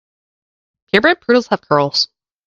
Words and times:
Pure 0.87 1.01
bred 1.01 1.21
poodles 1.21 1.45
have 1.49 1.61
curls. 1.61 2.09